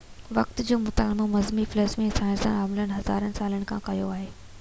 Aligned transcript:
وقت 0.35 0.61
جو 0.69 0.77
مطالعو 0.85 1.27
مذهبي 1.33 1.65
فلسفي 1.73 2.07
۽ 2.13 2.15
سائنسي 2.21 2.53
عالمن 2.61 2.95
هزارن 2.97 3.37
سالن 3.41 3.69
کان 3.73 3.85
ڪيو 3.91 4.09
آهي 4.17 4.27